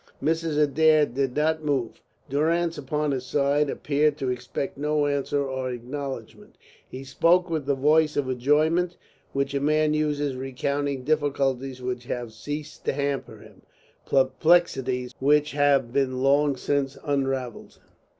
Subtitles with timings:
[0.19, 0.57] Mrs.
[0.57, 2.01] Adair did not move.
[2.27, 6.57] Durrance, upon his side, appeared to expect no answer or acknowledgment.
[6.89, 8.97] He spoke with the voice of enjoyment
[9.31, 13.61] which a man uses recounting difficulties which have ceased to hamper him,
[14.07, 17.77] perplexities which have been long since unravelled.